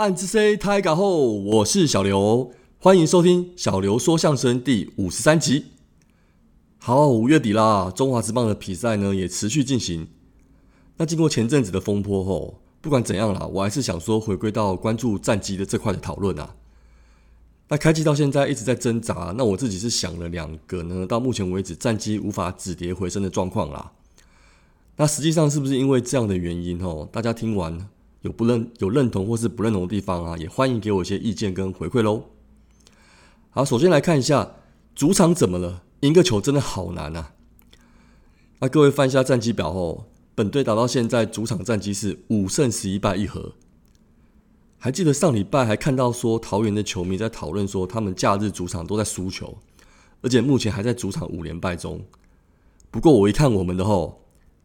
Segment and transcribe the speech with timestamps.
[0.00, 5.66] 暗之 C 太嘎后，我是小刘，欢迎收听小刘说相声第五十三集。
[6.78, 10.08] 好，五月底啦，中华职棒的比赛呢也持续进行。
[10.96, 16.54] 那经过前阵子的风波后，不管怎样啦，我还是想说回归到关注战机的这块的讨论啊。
[17.68, 23.92] 那开机到现在一直在挣扎，那我自己是想了两个呢，到目前为止战机无法止跌回升的状况啦。
[24.96, 27.06] 那实际上是不是因为这样的原因哦？
[27.12, 27.86] 大家听完
[28.22, 32.24] 有不认有认同或是不认同的地方啊，也欢迎给我一些意见跟回馈喽。
[33.50, 34.56] 好，首先来看一下
[34.94, 35.82] 主场怎么了？
[36.00, 37.32] 赢个球真的好难啊！
[38.60, 43.52] 那各位翻一下战绩表后，本队打到现在主场战绩是五胜十一败一和。
[44.78, 49.58] 还记得上礼拜还看到说桃园的球迷在讨论说他们假日主场都在输球，
[50.22, 52.02] 而且目前还在主场五连败中。
[52.90, 54.18] 不过我一看我们的后。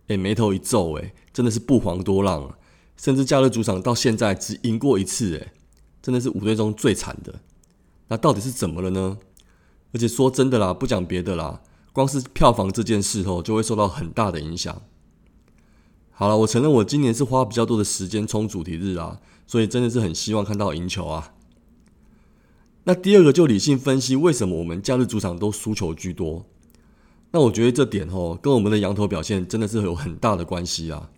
[0.08, 2.56] 哎，眉头一皱，哎，真的是不遑多让啊！
[2.97, 5.53] 甚至假日主场到现在只赢过一次，哎，
[6.01, 7.35] 真的是五队中最惨的。
[8.07, 9.17] 那到底是怎么了呢？
[9.93, 11.61] 而且说真的啦，不讲别的啦，
[11.93, 14.81] 光是票房这件事哦，就会受到很大的影响。
[16.11, 21.33] 好了，我承认我今年是花比较多的时间冲主题日啊，所以真的是很希望看到赢球啊。
[22.85, 26.45] 那第二个就理性分析，为什么我们假日主场都输球居多？
[27.31, 31.09] 那我觉得这点哦，跟我们的羊头表现真的是有很大的关系啊。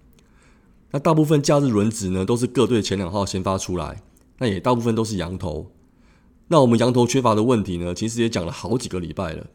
[0.92, 4.02] 那大部分假日轮值呢，都是各队前两号先发出来，
[4.40, 5.72] 那也大部分都是羊头。
[6.48, 9.48] 那我们羊头缺乏的问题呢，其实也讲了好几个礼拜了。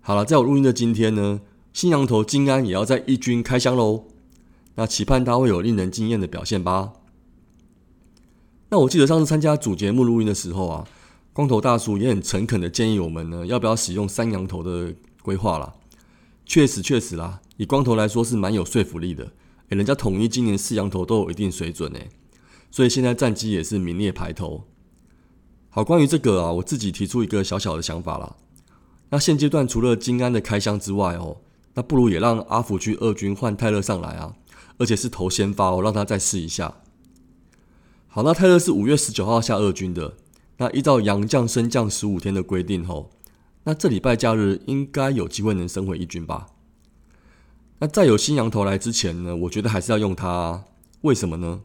[0.00, 1.40] 好了，在我录音的今天呢，
[1.72, 4.04] 新羊头金安也要在一军开箱喽。
[4.74, 6.92] 那期盼他会有令人惊艳的表现吧。
[8.68, 10.88] 那我记得上次参加主节目录音的时候啊，
[11.32, 14.94] 光头大叔也很诚恳的建议我们呢，要不要使用三羊头的。
[15.22, 15.72] 规划啦，
[16.44, 19.30] 确实确实啦，以光头来说是蛮有说服力的。
[19.76, 22.10] 人家统一今年四羊头都有一定水准诶，
[22.70, 24.64] 所以现在战绩也是名列排头。
[25.70, 28.36] 好，关于这个啊，我自己提出一个小小的想法啦。
[29.10, 31.38] 那现阶段除了金安的开箱之外哦，
[31.74, 34.34] 那不如也让阿福去二军换泰勒上来啊，
[34.78, 36.74] 而且是头先发哦，让他再试一下。
[38.08, 40.16] 好，那泰勒是五月十九号下二军的，
[40.58, 43.08] 那依照杨将升降十五天的规定哦。
[43.64, 46.48] 那这礼拜假日应该有机会能升回一军吧？
[47.82, 50.62] 那在有新羊头来之前呢，我觉得还是要用他。
[51.00, 51.62] 为什么呢？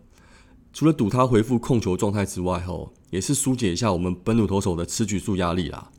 [0.74, 5.92] 除了赌他回复控球状态之外，吼，也是疏解一下我们本土投手的吃局数压力啦。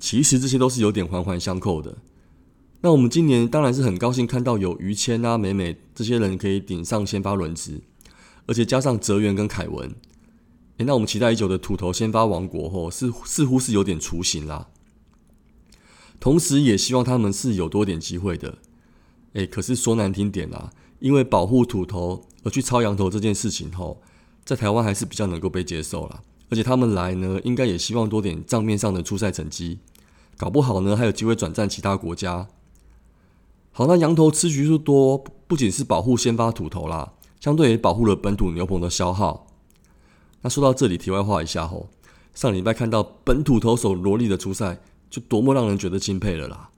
[0.00, 1.98] 其实这些都是有点环环相扣的。
[2.80, 7.80] 那我们今年当然是很高兴看到有于谦啊、美美这些人可以顶上先发轮值，
[8.46, 9.94] 而且加上泽源跟凯文，
[10.78, 14.66] 诶，那我们期待已久的土头先发王国吼，是似乎是有点雏形啦。
[16.18, 18.58] 同时，也希望他们是有多点机会的。
[19.34, 24.02] 诶，可是说难听点啦，因为保护土头而去抄羊头这件事情后，
[24.44, 26.22] 在台湾还是比较能够被接受啦。
[26.48, 29.78] 而且他们来呢，应该也希望多点账面上的出赛成绩，
[30.36, 32.48] 搞不好呢还有机会转战其他国家。
[33.72, 39.46] 好，那羊头吃局数多，不仅是保护先发土头啦，相对也保护了本土牛棚的消耗。
[40.42, 41.88] 那说到这里，题外话一下吼，
[42.34, 44.80] 上礼拜看到本土投手罗莉的出赛。
[45.10, 46.69] 就多么让人觉得钦佩了啦！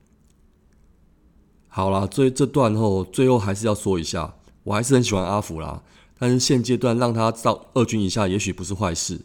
[1.75, 4.35] 好啦，这这段后最后还是要说一下，
[4.65, 5.83] 我还是很喜欢阿福啦。
[6.19, 9.23] 但是现阶段让他到二军以下，也许不是坏事。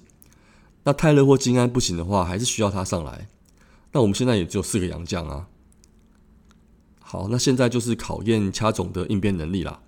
[0.86, 3.28] 那泰勒或金安不行的话，还是需要他上来。
[3.92, 5.48] 那我们现在也只有四个洋将啊。
[7.02, 9.82] 好，那现在就是考验掐总的应变能力啦。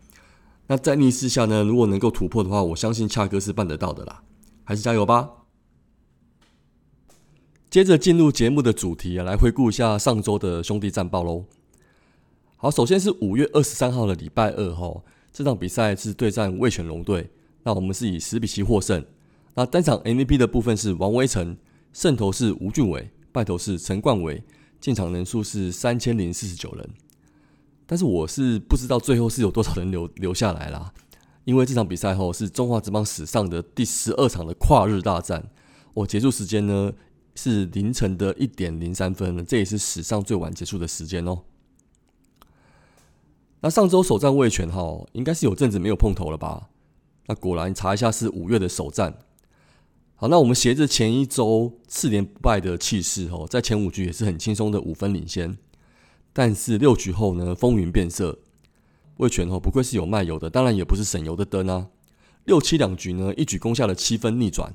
[0.68, 4.22] 那在逆势下呢，如果能够突破的话，我相信恰哥是办得到的啦。
[4.66, 5.30] 还是加油吧！
[7.70, 11.46] 接着进入节目的主题啊，来回顾一下上周的兄弟战报喽。
[12.62, 15.02] 好，首先是五月二十三号的礼拜二哈，
[15.32, 17.30] 这场比赛是对战味全龙队，
[17.64, 19.02] 那我们是以十比七获胜。
[19.54, 21.56] 那单场 MVP 的部分是王威成，
[21.94, 24.44] 胜投是吴俊伟，败投是陈冠伟，
[24.82, 26.90] 进场人数是三千零四十九人。
[27.86, 30.94] 但是我是不知道最后是有多少人留留下来啦，
[31.46, 35.50] 因为这场比赛后是中华职棒史上的第十二场的跨日大战，
[35.94, 36.92] 我结束时间呢？
[37.36, 41.44] 是凌晨的一点零三分，这也是史上最晚结束的时间哦。
[43.62, 46.70] 那上周首战卫权哈，应该是有阵子没有碰头了吧？
[47.28, 49.20] 那果然查一下是五月的首战。
[50.16, 55.58] 好，那我们携着前一周四连不败的气势哦，在前五局也是很轻松的五分领先。
[56.32, 58.40] 但是六局后呢，风云变色，
[59.18, 61.88] 卫权哦不愧是有卖油的，当然也不是省油的灯啊。
[62.46, 64.74] 六七两局呢，一举攻下了七分逆转。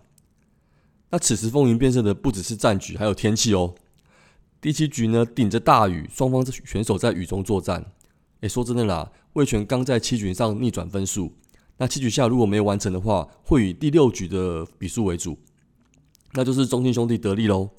[1.10, 3.74] 那此时风云变色的不只是战局，还有天气哦。
[4.60, 7.92] 第七局呢，顶着大雨，双方选手在雨中作战。
[8.44, 11.32] 诶，说真的啦，魏权刚在七局上逆转分数，
[11.78, 15.38] 那七局下如果没有完成的话，会以第六局的比数为主，
[16.34, 17.70] 那就是中信兄弟得利喽。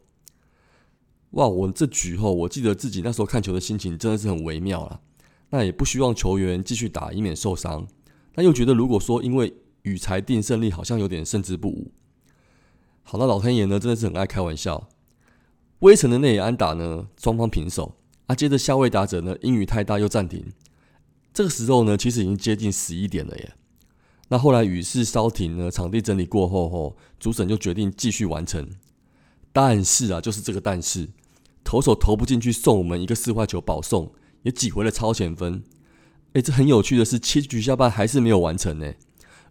[1.32, 5.02] 哇，我这局后，我记得自己那时候看球的心情真的是很微妙了。
[5.52, 7.88] 那也不希望球员继续打，以免受伤。
[8.34, 9.54] 但又觉得如果说因为
[9.84, 11.92] 雨才定胜利，好像有点胜之不武。
[13.04, 14.90] 好，那老天爷呢，真的是很爱开玩笑。
[15.82, 17.96] 微城的内野安打呢，双方平手。
[18.27, 20.51] 啊，接着下位打者呢，因雨太大又暂停。
[21.33, 23.54] 这个时候呢，其实已经接近十一点了耶。
[24.30, 28.68] 那后来雨势稍停呢，场地整理过后后，主审就决定继续完成。
[29.51, 31.10] 但是啊，就是这个但是，
[31.63, 34.12] 投手投不进去，送我们一个四坏球保送，
[34.42, 35.63] 也挤回了超前分。
[36.33, 38.94] 哎，这很有趣的是，七局下半还是没有完成呢，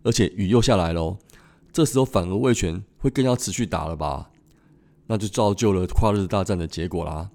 [0.02, 1.18] 而且雨又下来喽。
[1.72, 4.30] 这时候反而魏权会更要持续打了吧？
[5.06, 7.30] 那就造就了跨日大战的结果啦。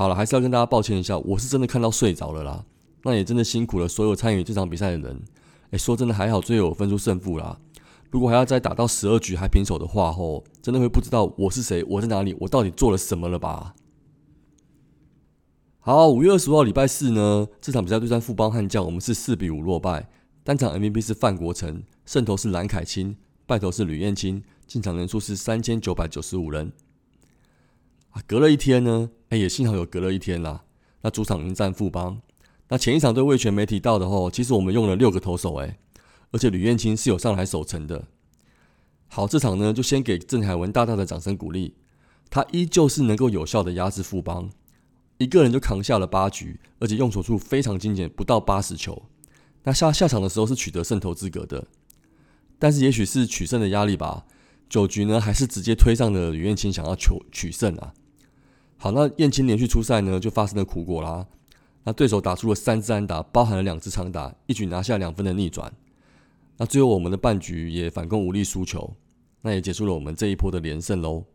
[0.00, 2.64] 好了，还是要跟大家抱歉一下，我是真的看到睡着了啦。
[3.02, 5.22] 那也真的辛苦了所有参与这场比赛的人。
[5.72, 7.60] 哎，说真的还好，最后分出胜负啦。
[8.10, 13.74] 如果还要再打到十二局还平手的话，吼，真的会不知道我是谁，我在哪里，我到底做了什么了吧？
[15.80, 20.08] 好，五月二十号礼拜四呢，这场比赛对战富邦悍将，我们是四比五落败。
[20.42, 23.14] 单场 MVP 是范国成，胜投是蓝凯钦，
[23.44, 26.72] 败投是吕彦青，进场人数是三千九百九十五人。
[28.10, 30.64] 啊，隔了一天呢，哎，也幸好有隔了一天啦。
[31.02, 32.20] 那主场迎战富邦，
[32.68, 35.78] 那前一场对魏权没提到的吼，其实我们用了六个投手，哎，
[36.32, 38.08] 而且吕彦青是有上来守城的。
[39.08, 41.74] 好，这场呢就先给郑海文大大的掌声鼓励，
[42.28, 44.50] 他依旧是能够有效的压制富邦，
[45.18, 49.02] 一个人就扛下了八局，而且用球数非常精简，不到八十球。
[49.62, 51.66] 那下下场的时候是取得胜投资格的，
[52.58, 54.26] 但是也许是取胜的压力吧，
[54.68, 57.94] 九局呢还是直接推上了吕彦青，想要求取胜啊。
[58.82, 61.26] 好，那燕青连续出赛呢，就发生了苦果啦。
[61.84, 65.70] 那对手打出了三支安打，包含了两支长打，一举拿下两分的逆转。
[66.56, 68.96] 那最后我们的半局也反攻无力输球，
[69.42, 71.26] 那也结束了我们这一波的连胜喽。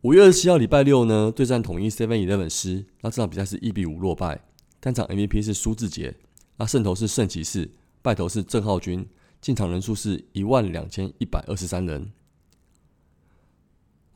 [0.00, 4.40] 五月二十七号礼拜六呢，对战统一 Seven Eleven 师，那这场比赛是一比五落败，
[4.80, 6.16] 单场 MVP 是苏志杰，
[6.56, 7.70] 那胜投是圣骑士，
[8.00, 9.06] 败投是郑浩君，
[9.42, 12.10] 进场人数是一万两千一百二十三人。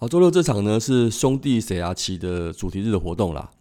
[0.03, 3.53] 好，周六这场呢是兄弟谁牙旗的主题日的活动啦。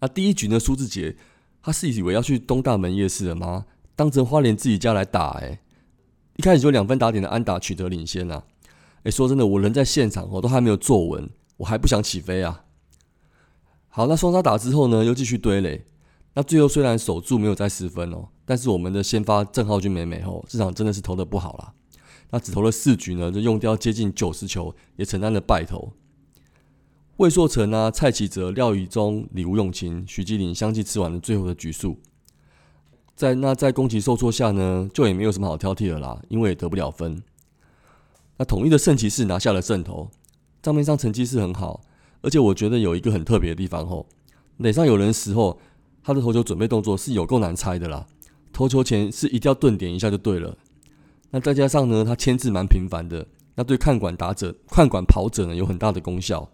[0.00, 1.14] 那第一局呢，苏志杰
[1.60, 3.66] 他是以为要去东大门夜市了吗？
[3.94, 5.60] 当成花莲自己家来打哎，
[6.36, 8.44] 一开始就两分打点的安打取得领先啦。
[9.02, 11.28] 哎，说真的，我人在现场，我都还没有坐稳，
[11.58, 12.64] 我还不想起飞啊。
[13.90, 15.84] 好，那双杀打之后呢，又继续堆垒。
[16.32, 21.74] 那最后虽然守住没有再失分哦，但是我们的先发郑浩君美美后，这场真的是投的不好啦。
[22.32, 25.92] 那只投了四局呢，就用掉接近九十球，也承担了败投。
[27.18, 31.98] 魏硕成啊、蔡启哲、廖宇中、李吴永琴、徐基林相继吃完了最后的局数。
[33.14, 37.22] 在那在攻击受挫下呢，就也没有什么好挑剔的啦，因为也得不了分。
[38.38, 40.10] 那统一的圣骑士拿下了胜投，
[40.62, 41.82] 账面上成绩是很好，
[42.22, 44.06] 而且我觉得有一个很特别的地方吼，
[44.56, 45.60] 垒上有人时候，
[46.02, 48.06] 他的投球准备动作是有够难猜的啦，
[48.54, 50.56] 投球前是一定要顿点一下就对了。
[51.32, 56.48] 那再加上呢，他签字蛮频繁的，那对看管打者、看管跑者呢有很大的功效。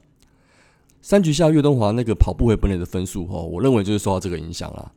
[1.02, 4.92] 三局下岳东华那个跑步回本垒的分数哦，我认为就是受到这个影响啦。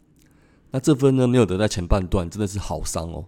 [0.69, 3.25] 那这分呢没有得在前半段，真的是好伤哦。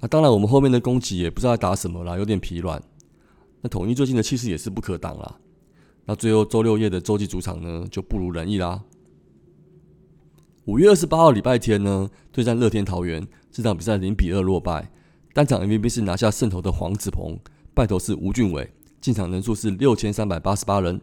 [0.00, 2.82] 那当然我们后面的攻击也不知道打什么啦，有点疲软。
[3.62, 5.38] 那统一最近的气势也是不可挡啦。
[6.04, 8.82] 那最后周六夜的洲际主场呢就不如人意啦。
[10.66, 14.90] 五月二十八号礼拜天呢对战乐天桃园，这场比赛零比二落败。
[15.34, 17.36] 单场 MVP 是拿下胜投的黄子鹏，
[17.74, 21.00] 败投是吴俊伟，进场人数是六千三百八十八人。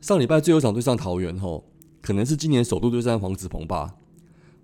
[0.00, 1.64] 上礼拜最后一场对上桃园吼，
[2.02, 3.94] 可能是今年首度对战黄子鹏吧。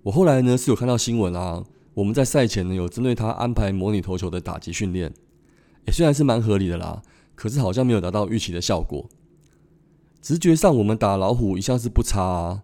[0.03, 1.63] 我后来呢是有看到新闻啊，
[1.93, 5.13] 我们在赛前呢有针对他安排模拟投球的打击训练，
[5.87, 7.01] 也虽然是蛮合理的啦，
[7.35, 9.09] 可是好像没有达到预期的效果。
[10.21, 12.63] 直觉上我们打老虎一向是不差啊，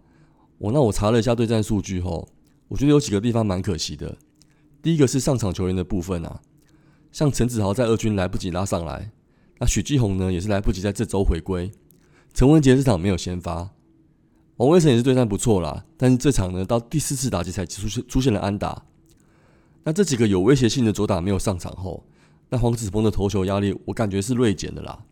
[0.57, 2.27] 我那我查了一下对战数据后，
[2.67, 4.17] 我觉得有几个地方蛮可惜的。
[4.81, 6.41] 第一个是上场球员的部分啊，
[7.11, 9.11] 像陈子豪在二军来不及拉上来，
[9.59, 11.71] 那许继宏呢也是来不及在这周回归，
[12.33, 13.71] 陈文杰这场没有先发，
[14.57, 18.85] 王威成也是对战不错啦，但是这场呢到第四次打击才出现出现了安打，
[19.83, 22.05] 那这几个有威胁性的左打没有上场后，
[22.49, 25.03] 那黄子鹏的投球压力我感觉是锐减的啦。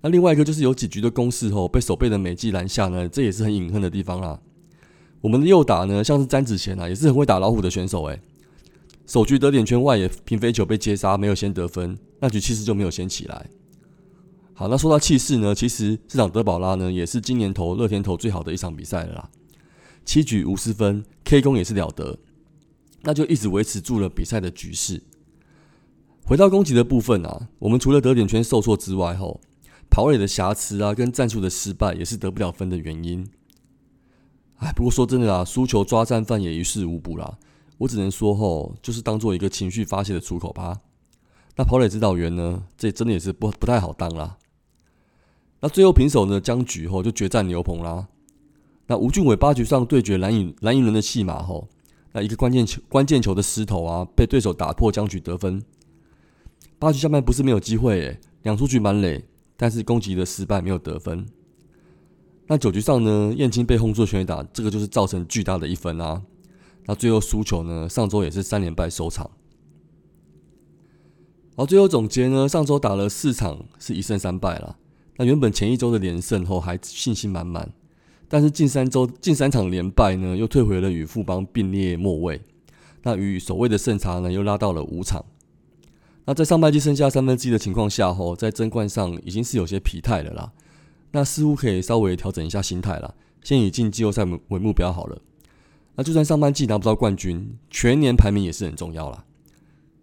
[0.00, 4.40] 那另外一个就是有几局的攻势后被守备的美纪拦下呢，这也是很隐恨的地方啦。
[5.20, 8.20] 我们的右打呢像是詹子贤啊，也是很会打老虎的选手诶。
[9.12, 13.46] 首局得点圈外野平飞球被接杀，没有先得分，那局气势就没有先起来。
[14.54, 19.30] 好，那说到气势呢，其实这场德保拉呢也是今年投乐天投最好的一场比赛了啦。
[20.06, 22.18] 七局五十分，K 攻也是了得，
[23.02, 25.02] 那就一直维持住了比赛的局势。
[26.24, 29.42] 回到攻击的部分啊，我们除了得点圈受挫之外，吼
[29.90, 33.28] 跑垒的瑕疵啊，跟战术的失败也是得不了分的原因。
[34.56, 37.36] 哎，不过说真的啦，输球抓战犯也于事无补啦。
[37.82, 40.80] 我只能说吼，就是当做一个情绪发泄的出口吧。
[41.56, 44.38] 那跑垒指导员呢，这真的也是不不太好当啦。
[45.60, 48.06] 那最后平手呢，僵局后就决战牛棚啦。
[48.86, 51.68] 那吴俊伟八局上对决蓝银蓝银轮的戏码后，
[52.12, 55.60] 那一个关键球关键球的失投啊，被对手打破僵局得分。
[56.78, 59.24] 八局下半不是没有机会诶，两出局满垒，
[59.56, 61.26] 但是攻击的失败没有得分。
[62.46, 66.22] 那九局上呢，燕青被轰出全垒打，这个就是造成巨大的一分啊。
[66.86, 69.30] 那最后输球呢，上周也是三连败收场。
[71.54, 74.78] 好，最后总结呢，上周打了四场是一胜三败了。
[75.16, 77.70] 那原本前一周的连胜后还信心满满，
[78.28, 82.40] 但是近三周近三场连败呢，又退回了与富邦并列末位。
[83.02, 85.24] 那与所谓的胜差呢，又拉到了五场。
[86.24, 90.52] 那在上半季剩下三分之一的情况下，后在争冠上已经是有些疲态了啦。
[91.10, 95.20] 那似乎可以稍微调整一下心态了，先以进季后赛为目标好了。
[95.94, 99.24] 那就算上半季拿不到冠军，全年排名也是很重要啦。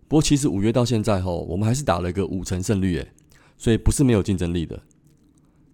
[0.08, 3.12] 不过其实五月到现在后，我们还是打了一个五成胜率，诶，
[3.58, 4.82] 所以不是没有竞争力的。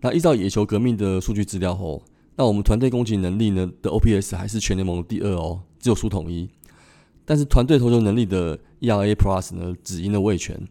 [0.02, 2.04] 那依照野球革命的数据资料后，
[2.36, 6.50] 那我们团队攻击能力呢的 OPS 还是全联盟第二哦，只有输统一。
[7.26, 10.68] 但是团队投球能力的 ERA Plus 呢，只赢了卫权。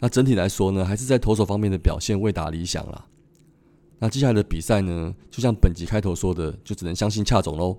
[0.00, 3.06] 那整体来说呢，还是在投手方面的表现未达理想啦。
[3.98, 7.78] 那接下来的比赛呢，就像本集开头说的，就只能相信恰总喽。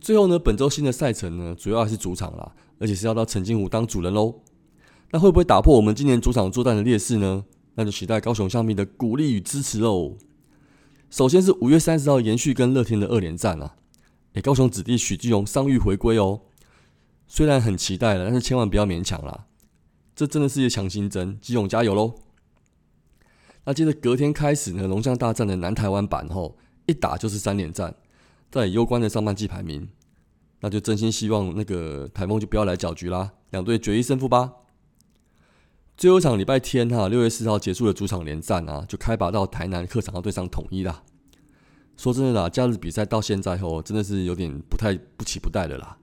[0.00, 4.42] 最后呢，本周新的赛程呢，主要还是主场啦，而且是要到陈金湖当主人喽。
[5.10, 7.44] 那会不会打破我们今年主场作战的劣势呢？
[7.74, 10.16] 那就期待高雄象迷的鼓励与支持喽。
[11.10, 13.76] 首先是五月三十号延续跟乐天的二连战啊。
[14.34, 16.40] 诶，高雄子弟许继荣伤愈回归哦，
[17.26, 19.46] 虽然很期待了，但是千万不要勉强啦，
[20.14, 22.14] 这真的是一个强心针，基勇加油喽！
[23.64, 27.94] 那接着隔天开始呢，龙象大战的南台湾版后一打就是三连战，
[28.50, 29.88] 在攸关的上半季排名，
[30.60, 34.52] 那就真心希望那个台风就不要来搅局啦，两队决一胜负吧。
[35.96, 41.02] 最后一场礼拜天哈，六月四号结束的主场连战啊，就开拔到台南客场要对上统一啦。
[41.96, 45.96] 说真的啦，假日比赛到现在后，真的是有点不太不期不待的啦。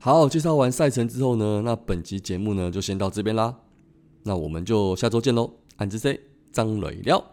[0.00, 3.60] 好，介绍完赛程之后呢，那本集节目呢就先到这边啦。
[4.24, 6.20] 那我们就下周见喽，安之 C
[6.52, 7.24] 张磊了。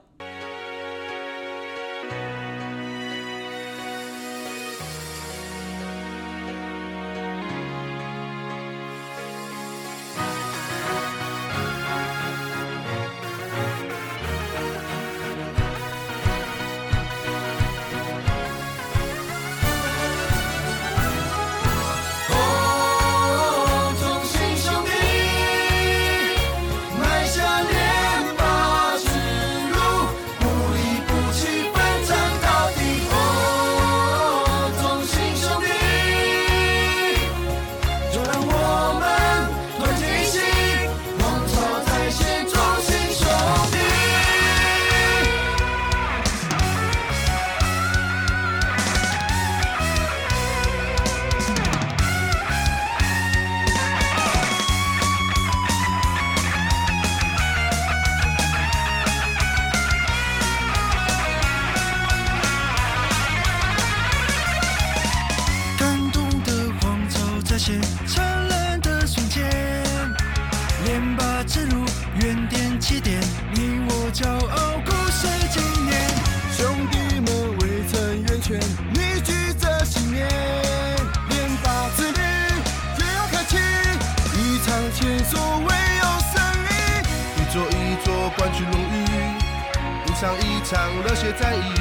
[90.21, 91.73] 上一场热血战役，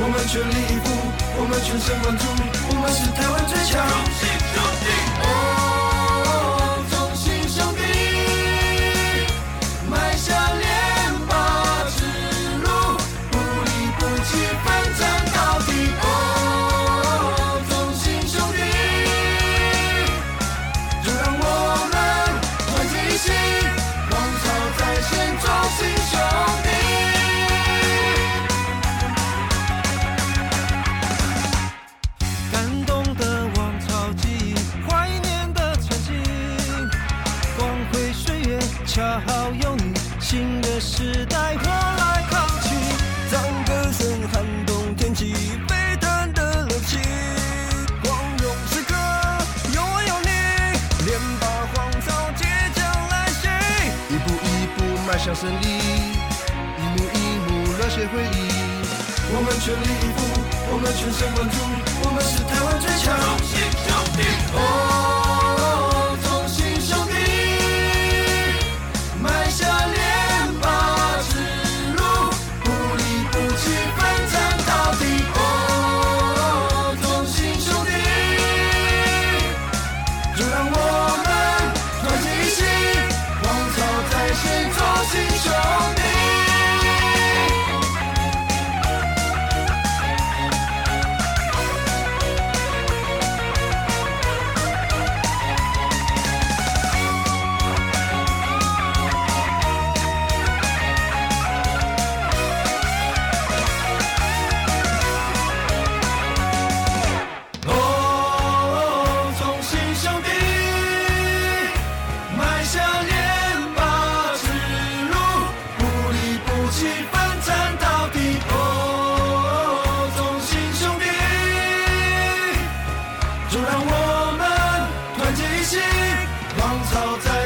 [0.00, 0.90] 我们全力以赴，
[1.38, 2.26] 我们全神贯注，
[2.66, 3.78] 我们是台湾最强。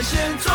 [0.03, 0.46] 现在。